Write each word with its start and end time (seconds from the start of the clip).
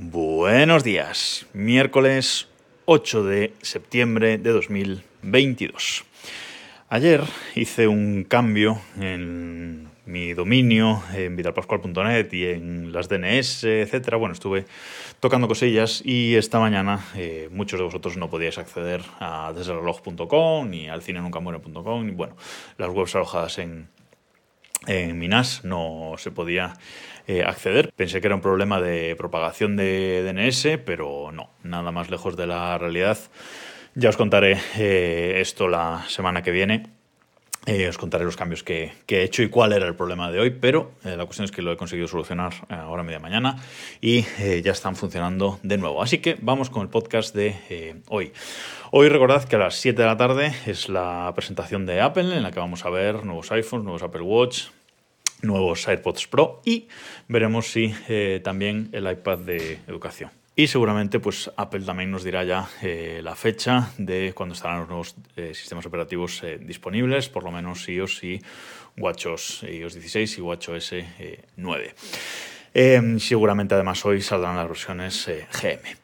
Buenos 0.00 0.84
días, 0.84 1.46
miércoles 1.52 2.46
8 2.84 3.24
de 3.24 3.52
septiembre 3.62 4.38
de 4.38 4.52
2022. 4.52 6.04
Ayer 6.88 7.24
hice 7.56 7.88
un 7.88 8.22
cambio 8.22 8.80
en 9.00 9.88
mi 10.06 10.34
dominio 10.34 11.02
en 11.12 11.34
vidalpascual.net 11.34 12.32
y 12.32 12.44
en 12.44 12.92
las 12.92 13.08
DNS, 13.08 13.64
etcétera. 13.64 14.18
Bueno, 14.18 14.34
estuve 14.34 14.66
tocando 15.18 15.48
cosillas 15.48 16.00
y 16.04 16.36
esta 16.36 16.60
mañana 16.60 17.04
eh, 17.16 17.48
muchos 17.50 17.80
de 17.80 17.84
vosotros 17.84 18.16
no 18.16 18.30
podíais 18.30 18.56
acceder 18.56 19.02
a 19.18 19.52
desreloj.com 19.52 20.70
ni 20.70 20.88
al 20.88 21.02
cinenuncamure.com 21.02 22.06
ni 22.06 22.12
bueno, 22.12 22.36
las 22.76 22.90
webs 22.90 23.16
alojadas 23.16 23.58
en, 23.58 23.88
en 24.88 25.18
Minas 25.18 25.64
no 25.64 26.14
se 26.16 26.30
podía 26.30 26.74
eh, 27.26 27.44
acceder. 27.44 27.92
Pensé 27.94 28.20
que 28.20 28.26
era 28.26 28.34
un 28.34 28.40
problema 28.40 28.80
de 28.80 29.14
propagación 29.16 29.76
de 29.76 30.22
DNS, 30.24 30.80
pero 30.84 31.30
no, 31.30 31.50
nada 31.62 31.92
más 31.92 32.10
lejos 32.10 32.36
de 32.36 32.46
la 32.46 32.78
realidad. 32.78 33.18
Ya 33.94 34.08
os 34.08 34.16
contaré 34.16 34.58
eh, 34.78 35.34
esto 35.40 35.68
la 35.68 36.04
semana 36.08 36.42
que 36.42 36.50
viene. 36.50 36.86
Eh, 37.66 37.86
os 37.86 37.98
contaré 37.98 38.24
los 38.24 38.36
cambios 38.36 38.62
que, 38.62 38.92
he 39.06 39.22
hecho 39.22 39.42
y 39.42 39.50
cuál 39.50 39.74
era 39.74 39.86
el 39.86 39.94
problema 39.94 40.30
de 40.30 40.40
hoy, 40.40 40.50
pero 40.50 40.92
la 41.04 41.26
cuestión 41.26 41.44
es 41.44 41.50
que 41.50 41.60
lo 41.60 41.70
he 41.70 41.76
conseguido 41.76 42.08
solucionar 42.08 42.54
ahora 42.70 43.02
media 43.02 43.18
mañana 43.18 43.56
y 44.00 44.22
ya 44.62 44.72
están 44.72 44.96
funcionando 44.96 45.60
de 45.62 45.76
nuevo. 45.76 46.02
Así 46.02 46.18
que 46.18 46.38
vamos 46.40 46.70
con 46.70 46.80
el 46.80 46.88
podcast 46.88 47.34
de 47.34 48.00
hoy. 48.08 48.32
Hoy 48.90 49.10
recordad 49.10 49.44
que 49.44 49.56
a 49.56 49.58
las 49.58 49.74
7 49.74 50.00
de 50.00 50.08
la 50.08 50.16
tarde 50.16 50.54
es 50.64 50.88
la 50.88 51.30
presentación 51.34 51.84
de 51.84 52.00
Apple 52.00 52.34
en 52.34 52.42
la 52.42 52.52
que 52.52 52.60
vamos 52.60 52.86
a 52.86 52.90
ver 52.90 53.26
nuevos 53.26 53.52
iPhones, 53.52 53.84
nuevos 53.84 54.02
Apple 54.02 54.22
Watch, 54.22 54.68
nuevos 55.42 55.86
AirPods 55.86 56.26
Pro 56.26 56.62
y 56.64 56.88
veremos 57.28 57.70
si 57.70 57.94
eh, 58.08 58.40
también 58.42 58.88
el 58.92 59.10
iPad 59.10 59.38
de 59.38 59.78
educación. 59.86 60.30
Y 60.56 60.66
seguramente 60.66 61.20
pues 61.20 61.50
Apple 61.56 61.84
también 61.84 62.10
nos 62.10 62.24
dirá 62.24 62.42
ya 62.42 62.68
eh, 62.82 63.20
la 63.22 63.36
fecha 63.36 63.90
de 63.96 64.32
cuando 64.34 64.54
estarán 64.54 64.80
los 64.80 64.88
nuevos 64.88 65.16
eh, 65.36 65.54
sistemas 65.54 65.86
operativos 65.86 66.42
disponibles, 66.60 67.28
por 67.28 67.44
lo 67.44 67.52
menos 67.52 67.88
iOS 67.88 68.24
y 68.24 68.42
WatchOS 68.96 69.62
iOS 69.62 69.94
16 69.94 70.38
y 70.38 70.40
WatchOS 70.40 70.94
9. 71.56 71.94
Em, 72.74 73.18
seguramente 73.20 73.74
además 73.74 74.04
hoy 74.04 74.20
saldrán 74.20 74.56
las 74.56 74.66
versiones 74.66 75.30
GM. 75.62 75.96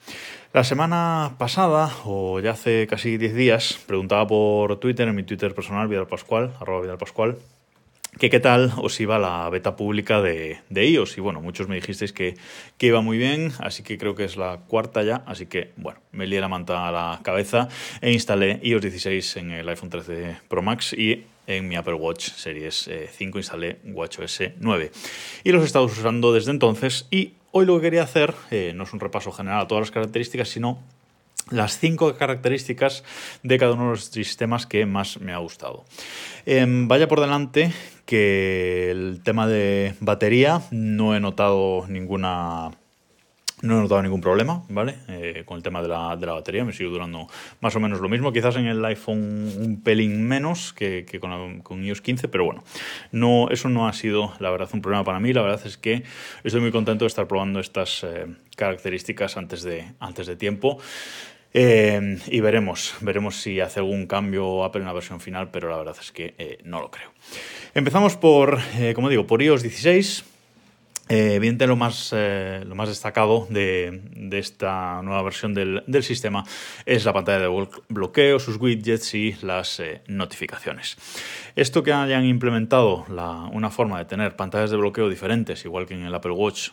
La 0.54 0.62
semana 0.62 1.34
pasada, 1.36 1.90
o 2.04 2.38
ya 2.38 2.52
hace 2.52 2.86
casi 2.86 3.16
10 3.16 3.34
días, 3.34 3.80
preguntaba 3.88 4.24
por 4.28 4.78
Twitter, 4.78 5.08
en 5.08 5.16
mi 5.16 5.24
Twitter 5.24 5.52
personal, 5.52 5.88
Vidal 5.88 6.06
Pascual, 6.06 6.54
arroba 6.60 6.80
Vidal 6.82 6.96
Pascual, 6.96 7.38
que 8.18 8.30
qué 8.30 8.40
tal 8.40 8.72
os 8.76 9.00
iba 9.00 9.18
la 9.18 9.48
beta 9.50 9.76
pública 9.76 10.20
de, 10.20 10.58
de 10.70 10.86
iOS. 10.86 11.18
Y 11.18 11.20
bueno, 11.20 11.40
muchos 11.40 11.68
me 11.68 11.76
dijisteis 11.76 12.12
que, 12.12 12.34
que, 12.78 12.86
iba 12.86 13.00
muy 13.00 13.18
bien, 13.18 13.52
así 13.58 13.82
que 13.82 13.98
creo 13.98 14.14
que 14.14 14.24
es 14.24 14.36
la 14.36 14.60
cuarta 14.68 15.02
ya. 15.02 15.22
Así 15.26 15.46
que 15.46 15.72
bueno, 15.76 16.00
me 16.12 16.26
lié 16.26 16.40
la 16.40 16.48
manta 16.48 16.88
a 16.88 16.92
la 16.92 17.20
cabeza 17.22 17.68
e 18.00 18.12
instalé 18.12 18.60
iOS 18.62 18.82
16 18.82 19.36
en 19.36 19.50
el 19.50 19.68
iPhone 19.68 19.90
13 19.90 20.36
Pro 20.48 20.62
Max 20.62 20.92
y 20.92 21.24
en 21.46 21.68
mi 21.68 21.76
Apple 21.76 21.94
Watch 21.94 22.30
Series 22.30 22.90
5 23.10 23.38
eh, 23.38 23.40
instalé 23.40 23.78
WatchOS 23.84 24.42
9. 24.58 24.90
Y 25.44 25.52
los 25.52 25.62
he 25.62 25.66
estado 25.66 25.84
usando 25.84 26.32
desde 26.32 26.50
entonces 26.50 27.06
y 27.10 27.34
hoy 27.52 27.66
lo 27.66 27.76
que 27.76 27.82
quería 27.82 28.02
hacer 28.02 28.34
eh, 28.50 28.72
no 28.74 28.84
es 28.84 28.92
un 28.92 29.00
repaso 29.00 29.32
general 29.32 29.60
a 29.60 29.68
todas 29.68 29.82
las 29.82 29.90
características, 29.90 30.48
sino 30.48 30.82
las 31.50 31.78
cinco 31.78 32.14
características 32.14 33.04
de 33.42 33.58
cada 33.58 33.72
uno 33.72 33.84
de 33.84 33.90
los 33.90 34.04
sistemas 34.06 34.66
que 34.66 34.86
más 34.86 35.20
me 35.20 35.32
ha 35.32 35.38
gustado. 35.38 35.84
Em, 36.46 36.88
vaya 36.88 37.08
por 37.08 37.20
delante 37.20 37.72
que 38.06 38.90
el 38.90 39.20
tema 39.22 39.46
de 39.46 39.94
batería 40.00 40.62
no 40.70 41.14
he 41.14 41.20
notado 41.20 41.86
ninguna 41.88 42.70
no 43.64 43.78
he 43.78 43.80
notado 43.80 44.02
ningún 44.02 44.20
problema, 44.20 44.62
¿vale? 44.68 44.96
Eh, 45.08 45.42
con 45.46 45.56
el 45.56 45.62
tema 45.62 45.80
de 45.80 45.88
la, 45.88 46.16
de 46.16 46.26
la, 46.26 46.34
batería, 46.34 46.64
me 46.64 46.72
sigue 46.72 46.90
durando 46.90 47.26
más 47.60 47.74
o 47.74 47.80
menos 47.80 48.00
lo 48.00 48.08
mismo. 48.08 48.32
Quizás 48.32 48.56
en 48.56 48.66
el 48.66 48.84
iPhone 48.84 49.52
un 49.58 49.80
pelín 49.82 50.22
menos 50.26 50.72
que, 50.74 51.06
con, 51.20 51.60
con, 51.60 51.82
iOS 51.82 52.02
15, 52.02 52.28
pero 52.28 52.44
bueno, 52.44 52.62
no, 53.10 53.48
eso 53.50 53.68
no 53.68 53.88
ha 53.88 53.92
sido, 53.92 54.34
la 54.38 54.50
verdad, 54.50 54.68
un 54.72 54.82
problema 54.82 55.04
para 55.04 55.18
mí. 55.18 55.32
La 55.32 55.42
verdad 55.42 55.60
es 55.64 55.78
que 55.78 56.02
estoy 56.42 56.60
muy 56.60 56.72
contento 56.72 57.04
de 57.04 57.08
estar 57.08 57.26
probando 57.26 57.58
estas 57.58 58.04
eh, 58.04 58.26
características 58.56 59.36
antes 59.36 59.62
de, 59.62 59.92
antes 59.98 60.26
de 60.26 60.36
tiempo. 60.36 60.78
Eh, 61.56 62.18
y 62.26 62.40
veremos, 62.40 62.96
veremos 63.00 63.36
si 63.36 63.60
hace 63.60 63.78
algún 63.78 64.06
cambio 64.06 64.64
Apple 64.64 64.80
en 64.80 64.88
la 64.88 64.92
versión 64.92 65.20
final, 65.20 65.50
pero 65.52 65.70
la 65.70 65.76
verdad 65.76 65.96
es 66.00 66.10
que 66.10 66.34
eh, 66.36 66.58
no 66.64 66.80
lo 66.80 66.90
creo. 66.90 67.12
Empezamos 67.74 68.16
por, 68.16 68.58
eh, 68.76 68.92
como 68.92 69.08
digo, 69.08 69.24
por 69.28 69.40
iOS 69.40 69.62
16. 69.62 70.24
evidentemente 71.08 71.66
lo 71.68 71.76
más, 71.76 72.12
lo 72.12 72.74
más 72.74 72.88
destacado 72.88 73.46
de, 73.50 74.00
esta 74.32 75.00
nueva 75.02 75.22
versión 75.22 75.54
del, 75.54 76.02
sistema 76.02 76.44
es 76.86 77.04
la 77.04 77.12
pantalla 77.12 77.40
de 77.40 77.68
bloqueo, 77.88 78.40
sus 78.40 78.56
widgets 78.56 79.14
y 79.14 79.36
las 79.42 79.80
notificaciones. 80.08 80.96
Esto 81.54 81.84
que 81.84 81.92
hayan 81.92 82.24
implementado 82.24 83.04
una 83.52 83.70
forma 83.70 83.98
de 83.98 84.06
tener 84.06 84.34
pantallas 84.34 84.70
de 84.70 84.76
bloqueo 84.76 85.08
diferentes, 85.08 85.64
igual 85.64 85.86
que 85.86 85.94
en 85.94 86.04
el 86.04 86.14
Apple 86.14 86.32
Watch 86.32 86.70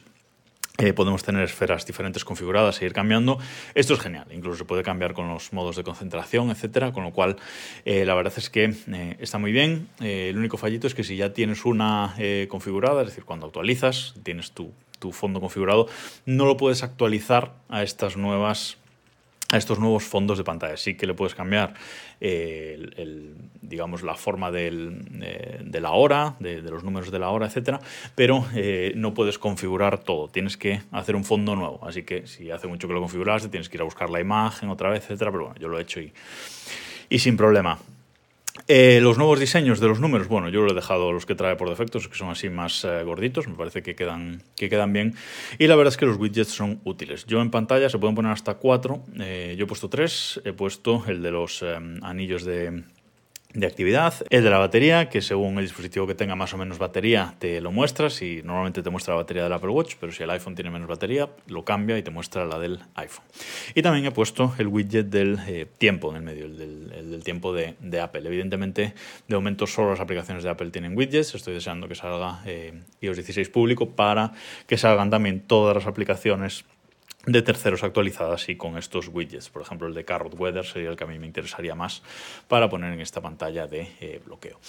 eh, 0.82 0.94
podemos 0.94 1.22
tener 1.22 1.44
esferas 1.44 1.86
diferentes 1.86 2.26
configuradas 2.26 2.82
e 2.82 2.86
ir 2.88 2.94
cambiando. 2.94 3.38
Esto 3.76 3.94
es 3.94 4.00
genial, 4.00 4.26
incluso 4.32 4.58
se 4.58 4.66
puede 4.66 4.82
cambiar 4.82 5.14
con 5.14 5.28
los 5.28 5.54
modos 5.54 5.76
de 5.76 5.84
concentración, 5.84 6.50
etcétera, 6.50 6.92
con 6.92 7.04
lo 7.04 7.12
cual 7.12 7.36
eh, 7.86 8.04
la 8.04 8.16
verdad 8.16 8.34
es 8.36 8.50
que 8.50 8.74
eh, 8.92 9.16
está 9.20 9.38
muy 9.38 9.52
bien. 9.52 9.90
el 10.00 10.36
único 10.36 10.58
fallito 10.58 10.88
es 10.88 10.96
que 10.96 11.04
si 11.04 11.18
ya 11.18 11.34
tienes 11.34 11.66
una 11.66 12.16
configurada, 12.48 13.02
es 13.02 13.10
decir, 13.10 13.26
cuando 13.26 13.46
actualizas, 13.46 14.16
tienes 14.24 14.54
tu, 14.54 14.72
tu 14.98 15.12
fondo 15.12 15.40
configurado, 15.40 15.88
no 16.26 16.46
lo 16.46 16.58
puedes 16.58 16.82
actualizar 16.82 17.54
a 17.70 17.84
estas 17.84 18.18
nuevas 18.18 18.81
a 19.52 19.58
estos 19.58 19.80
nuevos 19.80 20.04
fondos 20.04 20.38
de 20.38 20.44
pantalla. 20.44 20.78
Sí 20.78 20.96
que 20.96 21.06
le 21.06 21.14
puedes 21.14 21.36
cambiar 21.36 21.74
eh, 22.20 22.80
el, 22.96 23.36
digamos, 23.62 24.02
la 24.02 24.16
forma 24.16 24.50
del, 24.50 25.06
eh, 25.22 25.60
de 25.64 25.82
la 25.82 25.92
hora, 25.92 26.36
de, 26.40 26.62
los 26.62 26.84
números 26.84 27.12
de 27.12 27.20
la 27.20 27.30
hora, 27.30 27.48
etcétera, 27.48 27.80
pero 28.16 28.46
eh, 28.56 28.94
no 28.96 29.14
puedes 29.14 29.38
configurar 29.38 30.00
todo. 30.00 30.30
Tienes 30.30 30.58
que 30.58 30.82
hacer 30.92 31.16
un 31.16 31.24
fondo 31.24 31.56
nuevo. 31.56 31.80
Así 31.86 32.04
que 32.04 32.28
si 32.28 32.50
hace 32.50 32.68
mucho 32.68 32.88
que 32.88 32.94
lo 32.94 33.02
configuraste, 33.02 33.50
tienes 33.50 33.70
que 33.70 33.78
ir 33.78 33.82
a 33.82 33.86
buscar 33.86 34.10
la 34.10 34.22
imagen 34.22 34.70
otra 34.70 34.90
vez, 34.90 35.04
etcétera. 35.04 35.32
Pero 35.32 35.46
bueno, 35.46 35.60
yo 35.60 35.68
lo 35.68 35.78
he 35.78 35.82
hecho 35.82 36.00
y, 36.00 36.14
y 37.10 37.20
sin 37.20 37.36
problema. 37.36 37.78
Eh, 38.68 39.00
los 39.02 39.18
nuevos 39.18 39.40
diseños 39.40 39.80
de 39.80 39.88
los 39.88 40.00
números, 40.00 40.28
bueno, 40.28 40.50
yo 40.50 40.62
lo 40.62 40.72
he 40.72 40.76
dejado 40.76 41.12
los 41.14 41.26
que 41.26 41.36
trae 41.36 41.56
por 41.56 41.70
defecto, 41.70 42.00
que 42.00 42.16
son 42.16 42.30
así 42.30 42.50
más 42.50 42.84
eh, 42.84 43.04
gorditos, 43.04 43.48
me 43.48 43.56
parece 43.56 43.82
que 43.82 43.96
quedan, 43.96 44.44
que 44.56 44.70
quedan 44.70 44.92
bien. 44.92 45.16
Y 45.58 45.68
la 45.68 45.76
verdad 45.76 45.94
es 45.94 45.98
que 45.98 46.06
los 46.06 46.18
widgets 46.18 46.50
son 46.50 46.82
útiles. 46.84 47.26
Yo 47.26 47.42
en 47.42 47.50
pantalla 47.50 47.90
se 47.90 47.98
pueden 47.98 48.16
poner 48.16 48.32
hasta 48.32 48.56
cuatro, 48.56 49.04
eh, 49.20 49.56
yo 49.58 49.66
he 49.66 49.68
puesto 49.68 49.90
tres, 49.90 50.42
he 50.44 50.54
puesto 50.54 51.04
el 51.08 51.22
de 51.22 51.32
los 51.32 51.64
anillos 52.02 52.44
de 52.44 52.84
de 53.54 53.68
actividad, 53.68 54.14
el 54.30 54.44
de 54.44 54.50
la 54.50 54.58
batería, 54.58 55.10
que 55.10 55.22
según 55.22 55.58
el 55.58 55.66
dispositivo 55.66 56.08
que 56.08 56.16
tenga 56.16 56.36
más 56.36 56.54
o 56.54 56.58
menos 56.58 56.78
batería 56.78 57.36
te 57.40 57.60
lo 57.62 57.72
muestras 57.72 58.22
y 58.22 58.42
normalmente 58.44 58.82
te 58.82 58.90
muestra 58.90 59.14
la 59.14 59.22
batería 59.22 59.44
del 59.44 59.54
Apple 59.54 59.70
Watch, 59.70 59.96
pero 60.00 60.12
si 60.12 60.24
el 60.24 60.30
iPhone 60.30 60.56
tiene 60.56 60.70
menos 60.70 60.88
batería, 60.88 61.30
lo 61.48 61.66
cambia 61.66 61.98
y 61.98 62.04
te 62.04 62.12
muestra 62.12 62.46
la 62.46 62.60
del 62.60 62.80
iPhone. 62.96 63.26
Y 63.76 63.82
también 63.82 64.06
he 64.06 64.12
puesto 64.12 64.54
el 64.58 64.68
widget 64.68 65.08
del 65.08 65.40
eh, 65.48 65.68
tiempo 65.78 66.10
en 66.12 66.18
el 66.18 66.22
medio, 66.24 66.46
el 66.46 66.58
del, 66.58 67.24
tiempo 67.24 67.54
de, 67.54 68.00
Apple. 68.02 68.22
Evidentemente, 68.26 68.94
de 69.28 69.36
momento 69.36 69.68
solo 69.68 69.92
las 69.92 70.00
aplicaciones 70.00 70.44
de 70.44 70.50
Apple 70.50 70.72
tienen 70.72 70.98
widgets, 70.98 71.36
estoy 71.36 71.54
deseando 71.54 71.88
que 71.88 71.96
salga 71.96 72.42
eh, 72.46 72.82
iOS 73.02 73.18
16 73.18 73.50
público 73.50 73.90
para 73.90 74.32
que 74.66 74.78
salgan 74.78 75.10
también 75.10 75.42
todas 75.42 75.76
las 75.76 75.88
aplicaciones 75.88 76.66
de 77.26 77.42
terceros 77.42 77.84
actualizadas 77.84 78.50
y 78.50 78.56
con 78.56 78.78
estos 78.78 79.08
widgets. 79.08 79.50
Por 79.50 79.62
ejemplo, 79.62 79.88
el 79.88 79.94
de 79.94 80.04
Carrot 80.04 80.34
Weather 80.40 80.66
sería 80.66 80.90
el 80.90 80.96
que 80.96 81.04
a 81.04 81.08
mí 81.08 81.20
me 81.20 81.28
interesaría 81.28 81.76
más 81.76 82.02
para 82.48 82.70
poner 82.70 82.94
en 82.94 83.02
esta 83.02 83.22
pantalla 83.22 83.68
de 83.68 83.88
eh, 84.00 84.20
bloqueo. 84.26 84.60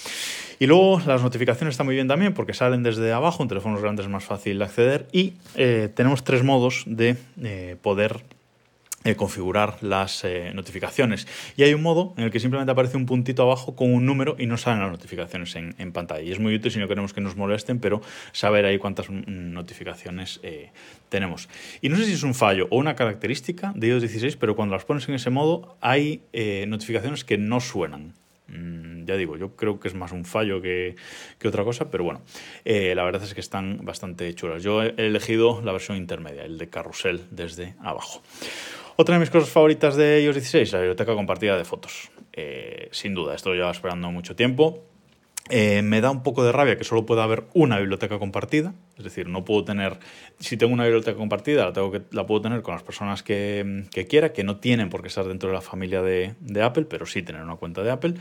Y 0.58 0.66
luego 0.66 1.00
las 1.06 1.22
notificaciones 1.22 1.72
están 1.74 1.86
muy 1.86 1.94
bien 1.94 2.08
también 2.08 2.34
porque 2.34 2.54
salen 2.54 2.82
desde 2.82 3.12
abajo, 3.12 3.42
en 3.42 3.48
teléfonos 3.48 3.80
grandes 3.80 4.06
es 4.06 4.10
más 4.10 4.24
fácil 4.24 4.58
de 4.58 4.64
acceder 4.64 5.08
y 5.12 5.34
eh, 5.54 5.88
tenemos 5.94 6.25
tres 6.25 6.43
modos 6.43 6.84
de 6.87 7.16
eh, 7.43 7.76
poder 7.81 8.22
eh, 9.04 9.16
configurar 9.16 9.82
las 9.82 10.22
eh, 10.22 10.52
notificaciones. 10.54 11.26
Y 11.56 11.64
hay 11.64 11.75
un 11.75 11.82
modo 11.82 12.14
en 12.16 12.22
el 12.22 12.31
que 12.31 12.38
simplemente 12.38 12.70
aparece 12.70 12.96
un 12.96 13.04
puntito 13.04 13.43
abajo 13.43 13.75
con 13.75 13.93
un 13.93 14.06
número 14.06 14.37
y 14.38 14.46
no 14.46 14.56
salen 14.56 14.81
las 14.81 14.93
notificaciones 14.93 15.56
en, 15.56 15.93
pantalla. 15.93 16.22
Y 16.22 16.31
es 16.31 16.38
muy 16.38 16.54
útil 16.54 16.70
si 16.70 16.78
no 16.78 16.87
queremos 16.87 17.12
que 17.12 17.20
nos 17.20 17.34
molesten, 17.34 17.81
pero 17.81 18.00
saber 18.31 18.64
ahí 18.64 18.78
cuántas 18.78 19.10
mm, 19.10 19.25
notificaciones 19.26 20.38
eh, 20.44 20.70
tenemos. 21.08 21.49
Y 21.81 21.88
no 21.88 21.96
sé 21.96 22.04
si 22.04 22.12
es 22.12 22.22
un 22.22 22.32
fallo 22.32 22.69
o 22.70 22.76
una 22.76 22.94
característica 22.94 23.72
de 23.75 23.88
iOS 23.88 24.02
16, 24.02 24.37
pero 24.37 24.54
cuando 24.54 24.76
las 24.76 24.84
pones 24.84 25.08
en 25.08 25.16
ese 25.16 25.31
modo 25.31 25.76
hay 25.81 26.22
notificaciones 26.69 27.25
que 27.25 27.38
no 27.38 27.58
suenan. 27.58 28.14
Mm, 28.46 29.04
ya 29.04 29.16
digo, 29.16 29.37
yo 29.37 29.56
creo 29.56 29.81
que 29.81 29.88
es 29.88 29.94
más 29.94 30.12
un 30.12 30.25
fallo 30.25 30.62
que, 30.62 30.94
que 31.40 31.49
otra 31.49 31.64
cosa, 31.64 31.90
pero 31.90 32.04
bueno, 32.04 32.22
la 32.64 33.02
verdad 33.02 33.25
es 33.25 33.34
que 33.34 33.40
están 33.40 33.81
bastante 33.82 34.32
chulas. 34.34 34.62
Yo 34.62 34.81
he 34.81 34.94
elegido 34.96 35.60
la 35.60 35.72
versión 35.72 35.96
intermedia, 35.96 36.44
el 36.44 36.56
de 36.56 36.69
carrusel 36.69 37.22
desde 37.32 37.75
abajo. 37.81 38.22
Otra 38.96 39.14
de 39.14 39.20
mis 39.20 39.30
cosas 39.30 39.48
favoritas 39.48 39.96
de 39.96 40.22
iOS 40.22 40.34
16, 40.34 40.72
la 40.72 40.78
biblioteca 40.80 41.14
compartida 41.14 41.56
de 41.56 41.64
fotos. 41.64 42.10
Eh, 42.32 42.88
sin 42.92 43.14
duda, 43.14 43.34
esto 43.34 43.50
lo 43.50 43.56
llevo 43.56 43.70
esperando 43.70 44.10
mucho 44.10 44.36
tiempo. 44.36 44.84
Eh, 45.48 45.82
me 45.82 46.00
da 46.00 46.10
un 46.10 46.22
poco 46.22 46.44
de 46.44 46.52
rabia 46.52 46.76
que 46.76 46.84
solo 46.84 47.04
pueda 47.04 47.24
haber 47.24 47.44
una 47.54 47.78
biblioteca 47.78 48.18
compartida, 48.18 48.74
es 48.96 49.04
decir, 49.04 49.28
no 49.28 49.44
puedo 49.44 49.64
tener, 49.64 49.98
si 50.38 50.56
tengo 50.56 50.72
una 50.72 50.84
biblioteca 50.84 51.16
compartida, 51.16 51.64
la, 51.64 51.72
tengo 51.72 51.90
que, 51.90 52.02
la 52.10 52.26
puedo 52.26 52.42
tener 52.42 52.62
con 52.62 52.74
las 52.74 52.82
personas 52.84 53.22
que, 53.22 53.84
quiera, 54.08 54.32
que 54.32 54.44
no 54.44 54.58
tienen 54.58 54.88
por 54.88 55.02
qué 55.02 55.08
estar 55.08 55.26
dentro 55.26 55.48
de 55.48 55.54
la 55.54 55.60
familia 55.60 56.00
de, 56.00 56.34
Apple, 56.62 56.84
pero 56.84 57.06
sí 57.06 57.22
tener 57.22 57.42
una 57.42 57.56
cuenta 57.56 57.82
de 57.82 57.90
Apple, 57.90 58.14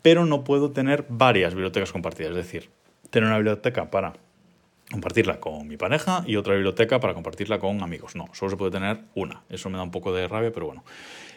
pero 0.00 0.24
no 0.24 0.42
puedo 0.42 0.70
tener 0.70 1.04
varias 1.08 1.54
bibliotecas 1.54 1.92
compartidas, 1.92 2.30
es 2.30 2.36
decir, 2.36 2.70
tener 3.10 3.28
una 3.28 3.36
biblioteca 3.36 3.90
para 3.90 4.14
compartirla 4.94 5.40
con 5.40 5.66
mi 5.66 5.76
pareja 5.76 6.22
y 6.24 6.36
otra 6.36 6.54
biblioteca 6.54 7.00
para 7.00 7.14
compartirla 7.14 7.58
con 7.58 7.82
amigos. 7.82 8.14
No, 8.14 8.28
solo 8.32 8.50
se 8.50 8.56
puede 8.56 8.70
tener 8.70 9.00
una. 9.16 9.42
Eso 9.50 9.68
me 9.68 9.76
da 9.76 9.82
un 9.82 9.90
poco 9.90 10.14
de 10.14 10.28
rabia, 10.28 10.52
pero 10.52 10.66
bueno, 10.66 10.84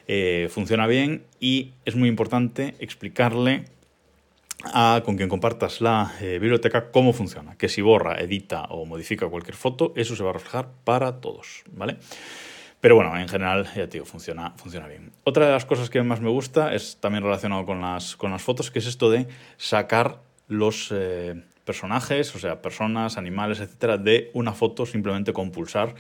eh, 0.07 0.48
funciona 0.51 0.86
bien 0.86 1.25
y 1.39 1.74
es 1.83 1.95
muy 1.95 2.07
importante 2.07 2.75
explicarle 2.80 3.65
a 4.63 5.01
con 5.04 5.18
quien 5.18 5.27
compartas 5.27 5.81
la 5.81 6.13
eh, 6.21 6.38
biblioteca 6.39 6.92
cómo 6.92 7.13
funciona, 7.13 7.57
que 7.57 7.68
si 7.68 7.81
borra, 7.81 8.19
edita 8.21 8.65
o 8.69 8.86
modifica 8.86 9.27
cualquier 9.27 9.56
foto, 9.56 9.92
eso 9.95 10.15
se 10.15 10.24
va 10.24 10.30
a 10.30 10.33
reflejar 10.33 10.69
para 10.83 11.19
todos, 11.19 11.63
¿vale? 11.71 11.98
Pero 12.80 12.95
bueno, 12.95 13.18
en 13.18 13.27
general, 13.27 13.65
ya 13.75 13.88
te 13.88 13.98
digo, 13.98 14.06
funciona, 14.06 14.53
funciona 14.56 14.88
bien. 14.88 15.12
Otra 15.24 15.48
de 15.48 15.51
las 15.51 15.65
cosas 15.65 15.89
que 15.89 16.01
más 16.03 16.21
me 16.21 16.30
gusta 16.30 16.75
es 16.75 16.98
también 17.00 17.24
relacionado 17.24 17.65
con 17.65 17.81
las, 17.81 18.15
con 18.15 18.31
las 18.31 18.44
fotos, 18.44 18.69
que 18.69 18.80
es 18.80 18.86
esto 18.86 19.10
de 19.10 19.27
sacar 19.57 20.19
los, 20.48 20.92
eh, 20.92 21.42
personajes, 21.68 22.34
o 22.34 22.40
sea, 22.40 22.62
personas, 22.62 23.18
animales, 23.18 23.60
etcétera, 23.60 23.98
de 23.98 24.31
una 24.34 24.54
foto 24.54 24.86
simplemente 24.86 25.34
con 25.34 25.52
pulsar, 25.52 25.94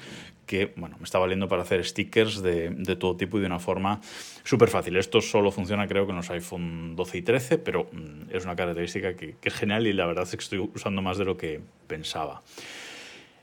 que 0.45 0.73
bueno, 0.77 0.95
me 0.97 1.03
está 1.03 1.19
valiendo 1.19 1.49
para 1.49 1.63
hacer 1.63 1.85
stickers 1.85 2.41
de, 2.41 2.95
todo 2.97 3.17
tipo 3.17 3.37
y 3.37 3.41
de 3.41 3.47
una 3.47 3.59
forma 3.59 3.99
súper 4.43 4.69
fácil. 4.69 4.95
Esto 4.95 5.19
solo 5.19 5.51
funciona, 5.51 5.85
creo 5.87 6.05
que 6.05 6.11
en 6.11 6.17
los 6.17 6.29
iPhone 6.31 6.95
12 6.95 7.17
y 7.17 7.21
13, 7.21 7.57
pero 7.57 7.89
mm, 7.91 8.33
es 8.33 8.45
una 8.45 8.55
característica 8.55 9.15
que, 9.15 9.35
es 9.43 9.53
genial 9.53 9.85
y 9.85 9.93
la 9.93 10.05
verdad 10.05 10.23
es 10.23 10.31
que 10.31 10.43
estoy 10.43 10.59
usando 10.73 11.01
más 11.01 11.17
de 11.17 11.25
lo 11.25 11.35
que 11.37 11.59
pensaba. 11.85 12.41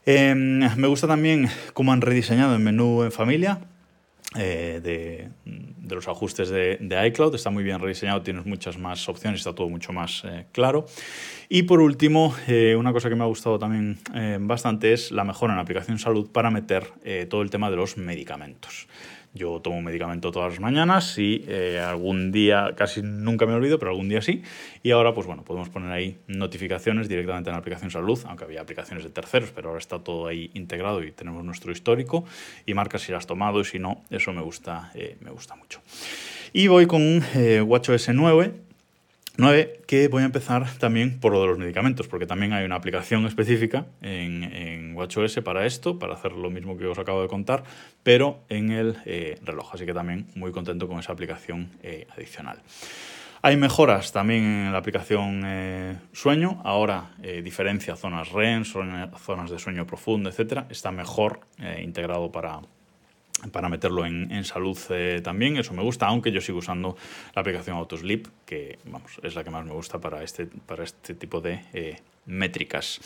Em, 0.06 0.58
me 0.76 0.88
gusta 0.88 1.06
también 1.06 1.48
cómo 1.74 1.92
han 1.92 2.00
rediseñado 2.00 2.54
el 2.54 2.60
menú 2.60 3.02
en 3.04 3.12
familia. 3.12 3.60
Eh, 4.36 4.80
de, 4.82 5.94
los 5.94 6.08
ajustes 6.08 6.48
de, 6.48 7.06
iCloud. 7.08 7.34
Está 7.34 7.50
muy 7.50 7.62
bien 7.62 7.78
rediseñado, 7.78 8.22
tienes 8.22 8.46
muchas 8.46 8.78
más 8.78 9.08
opciones, 9.08 9.40
está 9.40 9.54
todo 9.54 9.68
mucho 9.68 9.92
más 9.92 10.22
eh, 10.24 10.46
claro. 10.50 10.86
Y 11.48 11.64
por 11.64 11.80
último, 11.80 12.34
eh, 12.48 12.74
una 12.76 12.92
cosa 12.92 13.08
que 13.08 13.14
me 13.14 13.22
ha 13.22 13.28
gustado 13.28 13.58
también 13.58 13.98
bastante 14.40 14.92
es 14.92 15.12
la 15.12 15.22
mejora 15.22 15.52
en 15.52 15.58
la 15.58 15.62
aplicación 15.62 15.98
salud 15.98 16.30
para 16.32 16.50
meter 16.50 16.84
todo 17.28 17.42
el 17.42 17.50
tema 17.50 17.70
de 17.70 17.76
los 17.76 17.96
medicamentos. 17.96 18.88
Yo 19.34 19.60
tomo 19.60 19.82
medicamento 19.82 20.30
todas 20.30 20.52
las 20.52 20.60
mañanas 20.60 21.18
y 21.18 21.44
eh, 21.48 21.80
algún 21.80 22.30
día, 22.30 22.74
casi 22.76 23.02
nunca 23.02 23.46
me 23.46 23.52
olvido, 23.52 23.80
pero 23.80 23.90
algún 23.90 24.08
día 24.08 24.22
sí. 24.22 24.42
Y 24.84 24.92
ahora, 24.92 25.12
pues 25.12 25.26
bueno, 25.26 25.44
podemos 25.44 25.68
poner 25.68 25.90
ahí 25.90 26.18
notificaciones 26.28 27.08
directamente 27.08 27.50
en 27.50 27.54
la 27.54 27.58
aplicación 27.58 27.90
Salud, 27.90 28.18
aunque 28.26 28.44
había 28.44 28.60
aplicaciones 28.60 29.02
de 29.02 29.10
terceros, 29.10 29.50
pero 29.50 29.68
ahora 29.68 29.80
está 29.80 29.98
todo 29.98 30.28
ahí 30.28 30.52
integrado 30.54 31.02
y 31.02 31.10
tenemos 31.10 31.44
nuestro 31.44 31.72
histórico 31.72 32.24
y 32.64 32.74
marca 32.74 32.98
si 32.98 33.10
lo 33.10 33.18
has 33.18 33.26
tomado 33.26 33.60
y 33.60 33.64
si 33.64 33.80
no, 33.80 34.04
eso 34.10 34.32
me 34.32 34.40
gusta, 34.40 34.92
eh, 34.94 35.16
me 35.20 35.30
gusta 35.30 35.56
mucho. 35.56 35.80
Y 36.52 36.68
voy 36.68 36.86
con 36.86 37.20
eh, 37.34 37.60
WatchOS 37.60 38.10
9 38.10 38.63
9, 39.36 39.80
que 39.88 40.06
voy 40.06 40.22
a 40.22 40.26
empezar 40.26 40.64
también 40.78 41.18
por 41.18 41.32
lo 41.32 41.40
de 41.40 41.48
los 41.48 41.58
medicamentos, 41.58 42.06
porque 42.06 42.24
también 42.24 42.52
hay 42.52 42.64
una 42.64 42.76
aplicación 42.76 43.26
específica 43.26 43.86
en, 44.00 44.44
en 44.44 44.94
WatchOS 44.94 45.40
para 45.44 45.66
esto, 45.66 45.98
para 45.98 46.14
hacer 46.14 46.32
lo 46.32 46.50
mismo 46.50 46.76
que 46.76 46.86
os 46.86 46.98
acabo 46.98 47.20
de 47.20 47.26
contar, 47.26 47.64
pero 48.04 48.44
en 48.48 48.70
el 48.70 48.96
eh, 49.06 49.36
reloj. 49.42 49.74
Así 49.74 49.86
que 49.86 49.92
también 49.92 50.28
muy 50.36 50.52
contento 50.52 50.86
con 50.86 51.00
esa 51.00 51.12
aplicación 51.12 51.70
eh, 51.82 52.06
adicional. 52.16 52.62
Hay 53.42 53.56
mejoras 53.56 54.12
también 54.12 54.44
en 54.44 54.72
la 54.72 54.78
aplicación 54.78 55.42
eh, 55.44 55.96
Sueño. 56.12 56.62
Ahora 56.64 57.10
diferencia 57.42 57.96
zonas 57.96 58.30
REM, 58.30 58.64
zonas 58.64 59.50
de 59.50 59.58
sueño 59.58 59.84
profundo, 59.84 60.30
etc. 60.30 60.64
Está 60.70 60.92
mejor 60.92 61.40
integrado 61.82 62.32
para, 62.32 62.60
para 63.52 63.68
meterlo 63.68 64.06
en, 64.06 64.44
salud 64.44 64.78
eh, 64.90 65.20
también, 65.22 65.56
eso 65.56 65.74
me 65.74 65.82
gusta, 65.82 66.06
aunque 66.06 66.32
yo 66.32 66.40
sigo 66.40 66.58
usando 66.58 66.96
la 67.34 67.40
aplicación 67.40 67.76
Autosleep, 67.76 68.26
que 68.46 68.78
vamos, 68.84 69.12
es 69.22 69.34
la 69.34 69.44
que 69.44 69.50
más 69.50 69.64
me 69.64 69.72
gusta 69.72 70.00
para 70.00 70.22
este, 70.22 70.46
para 70.46 70.84
este 70.84 71.14
tipo 71.14 71.40
de 71.40 71.60
eh, 71.72 71.96
métricas. 72.26 73.00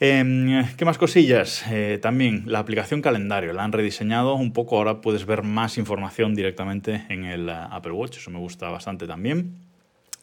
Em, 0.00 0.64
¿Qué 0.76 0.84
más 0.84 0.98
cosillas? 0.98 1.64
Eh, 1.70 1.98
también 2.00 2.44
la 2.46 2.58
aplicación 2.58 3.02
calendario, 3.02 3.52
la 3.52 3.64
han 3.64 3.72
rediseñado 3.72 4.34
un 4.34 4.52
poco, 4.52 4.78
ahora 4.78 5.00
puedes 5.00 5.26
ver 5.26 5.42
más 5.42 5.78
información 5.78 6.34
directamente 6.34 7.04
en 7.08 7.24
el 7.24 7.48
Apple 7.48 7.92
Watch, 7.92 8.18
eso 8.18 8.30
me 8.30 8.38
gusta 8.38 8.68
bastante 8.70 9.06
también. 9.06 9.69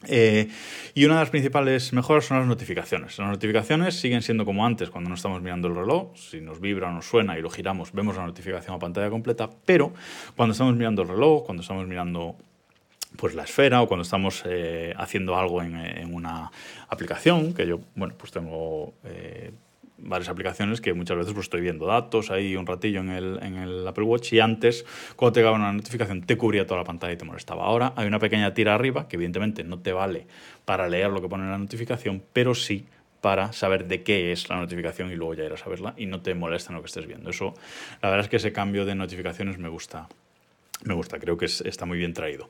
Eh, 0.06 0.48
y 0.94 1.06
una 1.06 1.16
de 1.16 1.22
las 1.22 1.30
principales 1.30 1.92
mejoras 1.92 2.26
son 2.26 2.38
las 2.38 2.48
notificaciones. 2.48 3.18
Las 3.18 3.30
notificaciones 3.30 4.00
siguen 4.00 4.22
siendo 4.22 4.46
como 4.46 4.66
antes 4.66 4.90
cuando 4.90 5.10
no 5.10 5.16
estamos 5.16 5.42
mirando 5.42 5.68
el 5.68 5.76
reloj. 5.76 6.16
Si 6.16 6.40
nos 6.40 6.60
vibra 6.60 6.90
o 6.90 6.92
nos 6.92 7.06
suena 7.06 7.38
y 7.38 7.42
lo 7.42 7.50
giramos, 7.50 7.92
vemos 7.94 8.16
la 8.16 8.26
notificación 8.26 8.76
a 8.76 8.80
pantalla 8.80 9.10
completa. 9.10 9.50
Pero 9.66 9.94
cuando 10.36 10.52
estamos 10.52 10.76
mirando 10.76 11.02
el 11.02 11.08
reloj, 11.08 11.46
cuando 11.46 11.62
estamos 11.62 11.88
mirando 11.88 12.36
pues 13.16 13.34
la 13.34 13.44
esfera 13.44 13.82
o 13.82 13.88
cuando 13.88 14.04
estamos 14.04 14.44
eh, 14.46 14.94
haciendo 14.98 15.38
algo 15.38 15.64
en, 15.64 15.76
en, 15.76 16.14
una 16.14 16.52
aplicación, 16.90 17.54
que 17.54 17.66
yo, 17.66 17.80
bueno, 17.96 18.14
pues 18.18 18.32
tengo 18.32 18.94
eh, 19.06 19.52
varias 19.98 20.30
aplicaciones 20.30 20.82
que 20.82 20.94
muchas 20.94 21.18
veces 21.18 21.34
pues, 21.34 21.46
estoy 21.46 21.62
viendo 21.62 21.86
datos 21.86 22.32
ahí 22.32 22.56
un 22.56 22.66
ratillo 22.66 23.02
en 23.02 23.10
el, 23.10 23.40
en 23.42 23.56
el 23.56 23.88
Apple 23.88 24.04
Watch 24.04 24.34
y 24.34 24.40
antes, 24.40 24.86
cuando 25.16 25.34
te 25.34 25.40
llegaba 25.40 25.56
una 25.56 25.74
notificación, 25.74 26.22
te 26.22 26.38
cubría 26.38 26.66
toda 26.66 26.82
la 26.82 26.86
pantalla 26.86 27.14
y 27.14 27.18
te 27.18 27.26
molestaba. 27.26 27.66
Ahora 27.66 27.94
hay 27.96 28.08
una 28.08 28.20
pequeña 28.20 28.54
tira 28.54 28.76
arriba 28.76 29.08
que 29.08 29.16
evidentemente 29.16 29.64
no 29.64 29.80
te 29.80 29.94
vale 29.94 30.28
para 30.66 30.88
leer 30.88 31.10
lo 31.10 31.22
que 31.22 31.30
pone 31.30 31.44
en 31.44 31.52
la 31.52 31.58
notificación, 31.58 32.24
pero 32.34 32.54
sí 32.56 32.86
para 33.22 33.52
saber 33.52 33.88
de 33.88 34.04
qué 34.04 34.32
es 34.32 34.48
la 34.50 34.58
notificación 34.58 35.12
y 35.12 35.16
luego 35.16 35.34
ya 35.34 35.44
ir 35.44 35.54
a 35.54 35.58
saberla 35.58 35.94
y 35.98 36.06
no 36.06 36.22
te 36.22 36.36
molesta 36.36 36.72
lo 36.74 36.82
que 36.82 36.88
estés 36.88 37.08
viendo. 37.08 37.30
Eso, 37.30 37.54
la 38.02 38.10
verdad 38.10 38.26
es 38.26 38.30
que 38.30 38.38
ese 38.38 38.54
cambio 38.54 38.86
de 38.86 38.96
notificaciones 38.96 39.58
me 39.58 39.70
gusta, 39.70 40.08
me 40.84 40.94
gusta, 40.94 41.20
creo 41.20 41.38
que 41.38 41.46
está 41.46 41.86
muy 41.86 41.98
bien 41.98 42.14
traído. 42.14 42.50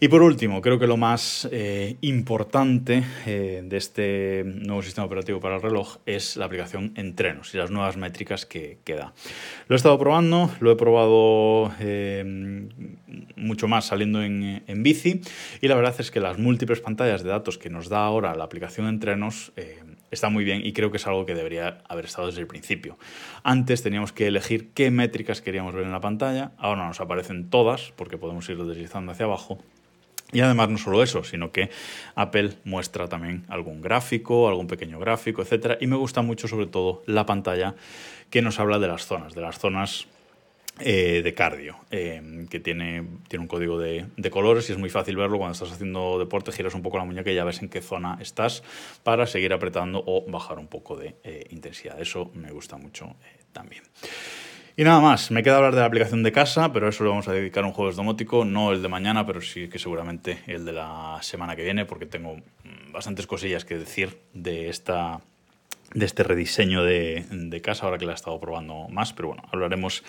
Y 0.00 0.08
por 0.08 0.22
último, 0.22 0.60
creo 0.60 0.78
que 0.78 0.86
lo 0.86 0.96
más 0.96 1.48
eh, 1.50 1.96
importante 2.02 3.04
eh, 3.26 3.62
de 3.64 3.76
este 3.76 4.42
nuevo 4.44 4.82
sistema 4.82 5.06
operativo 5.06 5.40
para 5.40 5.56
el 5.56 5.62
reloj 5.62 5.98
es 6.04 6.36
la 6.36 6.44
aplicación 6.44 6.92
Entrenos 6.96 7.54
y 7.54 7.58
las 7.58 7.70
nuevas 7.70 7.96
métricas 7.96 8.44
que, 8.44 8.78
da. 8.86 9.14
Lo 9.68 9.74
he 9.74 9.76
estado 9.76 9.98
probando, 9.98 10.50
lo 10.60 10.72
he 10.72 10.76
probado 10.76 11.72
eh, 11.80 12.68
mucho 13.36 13.68
más 13.68 13.86
saliendo 13.86 14.22
en, 14.22 14.62
en, 14.66 14.82
bici 14.82 15.22
y 15.60 15.68
la 15.68 15.74
verdad 15.74 15.94
es 15.98 16.10
que 16.10 16.20
las 16.20 16.38
múltiples 16.38 16.80
pantallas 16.80 17.22
de 17.22 17.30
datos 17.30 17.56
que 17.56 17.70
nos 17.70 17.88
da 17.88 18.04
ahora 18.04 18.34
la 18.34 18.44
aplicación 18.44 18.86
Entrenos 18.88 19.52
está 20.14 20.30
muy 20.30 20.44
bien 20.44 20.64
y 20.64 20.72
creo 20.72 20.90
que 20.90 20.96
es 20.96 21.06
algo 21.06 21.26
que 21.26 21.34
debería 21.34 21.82
haber 21.88 22.06
estado 22.06 22.28
desde 22.28 22.40
el 22.40 22.46
principio. 22.46 22.98
Antes 23.42 23.82
teníamos 23.82 24.12
que 24.12 24.26
elegir 24.26 24.70
qué 24.72 24.90
métricas 24.90 25.42
queríamos 25.42 25.74
ver 25.74 25.84
en 25.84 25.92
la 25.92 26.00
pantalla, 26.00 26.52
ahora 26.56 26.86
nos 26.86 27.00
aparecen 27.00 27.50
todas 27.54 27.92
porque 27.94 28.18
podemos 28.18 28.48
ir 28.48 28.58
deslizando 28.64 29.12
hacia 29.12 29.26
abajo. 29.26 29.58
Y 30.32 30.40
además 30.40 30.70
no 30.70 30.76
solo 30.76 31.04
eso, 31.04 31.22
sino 31.22 31.52
que 31.52 31.70
Apple 32.16 32.54
muestra 32.64 33.06
también 33.08 33.44
algún 33.48 33.80
gráfico, 33.80 34.48
algún 34.48 34.66
pequeño 34.66 34.98
gráfico, 34.98 35.40
etc. 35.40 35.76
Y 35.80 35.86
me 35.86 35.94
gusta 35.94 36.20
mucho 36.20 36.48
sobre 36.48 36.66
todo 36.66 37.04
la 37.06 37.26
pantalla 37.26 37.76
que 38.28 38.42
nos 38.42 38.58
habla 38.58 38.80
de 38.80 38.88
las 38.88 39.06
zonas, 39.06 39.36
de 39.36 39.40
las 39.40 39.60
zonas 39.60 40.08
eh, 40.80 41.20
de 41.22 41.32
cardio, 41.32 41.76
eh, 41.92 42.44
que 42.50 42.58
tiene, 42.58 43.06
tiene 43.28 43.44
un 43.44 43.48
código 43.48 43.78
de, 43.78 44.08
colores 44.32 44.68
y 44.68 44.72
es 44.72 44.78
muy 44.78 44.90
fácil 44.90 45.14
verlo 45.14 45.38
cuando 45.38 45.52
estás 45.52 45.70
haciendo 45.70 46.18
deporte, 46.18 46.50
giras 46.50 46.74
un 46.74 46.82
poco 46.82 46.98
la 46.98 47.04
muñeca 47.04 47.30
y 47.30 47.36
ya 47.36 47.44
ves 47.44 47.62
en 47.62 47.68
qué 47.68 47.82
zona 47.82 48.18
estás 48.20 48.64
para 49.04 49.28
seguir 49.28 49.52
apretando 49.52 50.02
o 50.04 50.24
bajar 50.28 50.58
un 50.58 50.66
poco 50.66 50.96
de 50.96 51.14
eh, 51.22 51.44
intensidad. 51.50 52.00
Eso 52.00 52.32
me 52.34 52.50
gusta 52.50 52.76
mucho 52.78 53.14
también. 53.52 53.84
Y 54.76 54.82
nada 54.82 55.00
más, 55.00 55.30
me 55.30 55.44
queda 55.44 55.58
hablar 55.58 55.74
de 55.74 55.80
la 55.80 55.86
aplicación 55.86 56.24
de 56.24 56.32
casa, 56.32 56.72
pero 56.72 56.88
eso 56.88 57.04
lo 57.04 57.10
vamos 57.10 57.28
a 57.28 57.32
dedicar 57.32 57.62
a 57.62 57.68
un 57.68 57.72
jueves 57.72 57.94
domótico, 57.94 58.44
no 58.44 58.72
el 58.72 58.82
de 58.82 58.88
mañana, 58.88 59.24
pero 59.24 59.40
sí 59.40 59.68
que 59.68 59.78
seguramente 59.78 60.40
el 60.48 60.64
de 60.64 60.72
la 60.72 61.18
semana 61.20 61.54
que 61.54 61.62
viene, 61.62 61.84
porque 61.84 62.06
tengo 62.06 62.38
bastantes 62.92 63.28
cosillas 63.28 63.64
que 63.64 63.78
decir 63.78 64.18
de 64.32 64.68
esta 64.68 65.20
de 65.92 66.06
este 66.06 66.24
rediseño 66.24 66.82
de, 66.82 67.60
casa, 67.62 67.84
ahora 67.84 67.98
que 67.98 68.04
la 68.04 68.12
he 68.12 68.14
estado 68.16 68.40
probando 68.40 68.88
más, 68.88 69.12
pero 69.12 69.28
bueno, 69.28 69.44
hablaremos 69.52 70.02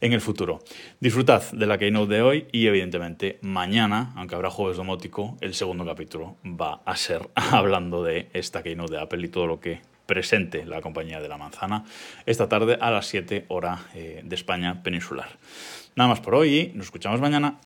en 0.00 0.12
el 0.12 0.20
futuro. 0.20 0.60
Disfrutad 1.00 1.42
de 1.50 1.66
la 1.66 1.76
Keynote 1.76 2.14
de 2.14 2.22
hoy 2.22 2.46
y 2.52 2.68
evidentemente 2.68 3.40
mañana, 3.42 4.12
aunque 4.14 4.36
habrá 4.36 4.48
jueves 4.48 4.76
domótico, 4.76 5.36
el 5.40 5.54
segundo 5.54 5.84
capítulo 5.84 6.36
va 6.44 6.82
a 6.84 6.94
ser 6.94 7.28
hablando 7.34 8.04
de 8.04 8.28
esta 8.32 8.62
Keynote 8.62 8.94
de 8.94 9.00
Apple 9.00 9.26
y 9.26 9.28
todo 9.28 9.48
lo 9.48 9.58
que 9.58 9.80
presente 10.06 10.64
la 10.64 10.80
compañía 10.80 11.20
de 11.20 11.28
la 11.28 11.38
manzana 11.38 11.84
esta 12.26 12.48
tarde 12.48 12.78
a 12.80 12.90
las 12.90 13.06
7 13.06 13.46
hora 13.48 13.86
eh, 13.94 14.20
de 14.24 14.34
España 14.34 14.82
peninsular. 14.82 15.28
Nada 15.96 16.08
más 16.08 16.20
por 16.20 16.34
hoy 16.34 16.72
nos 16.74 16.86
escuchamos 16.86 17.20
mañana. 17.20 17.58